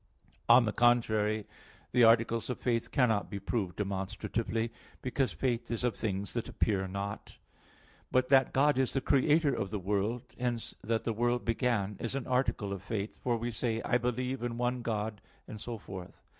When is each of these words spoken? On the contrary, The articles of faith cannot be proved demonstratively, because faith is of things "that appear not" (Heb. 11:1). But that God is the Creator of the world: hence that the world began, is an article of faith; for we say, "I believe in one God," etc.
On 0.49 0.65
the 0.65 0.71
contrary, 0.73 1.45
The 1.91 2.03
articles 2.05 2.49
of 2.49 2.59
faith 2.59 2.89
cannot 2.91 3.29
be 3.29 3.37
proved 3.37 3.75
demonstratively, 3.75 4.71
because 5.03 5.31
faith 5.31 5.69
is 5.69 5.83
of 5.83 5.95
things 5.95 6.33
"that 6.33 6.49
appear 6.49 6.87
not" 6.87 7.25
(Heb. 7.29 7.35
11:1). 8.05 8.05
But 8.11 8.29
that 8.29 8.51
God 8.51 8.79
is 8.79 8.93
the 8.93 9.01
Creator 9.01 9.53
of 9.53 9.69
the 9.69 9.77
world: 9.77 10.23
hence 10.39 10.73
that 10.83 11.03
the 11.03 11.13
world 11.13 11.45
began, 11.45 11.97
is 11.99 12.15
an 12.15 12.25
article 12.25 12.73
of 12.73 12.81
faith; 12.81 13.19
for 13.21 13.37
we 13.37 13.51
say, 13.51 13.79
"I 13.85 13.99
believe 13.99 14.41
in 14.41 14.57
one 14.57 14.81
God," 14.81 15.21
etc. 15.47 16.07